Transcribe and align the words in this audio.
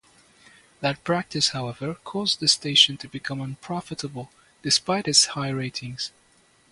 That 0.79 1.03
practice, 1.03 1.49
however, 1.49 1.93
caused 1.93 2.39
the 2.39 2.47
station 2.47 2.97
to 2.97 3.07
become 3.07 3.39
unprofitable 3.39 4.31
despite 4.63 5.07
its 5.07 5.25
high 5.25 5.49
ratings. 5.49 6.11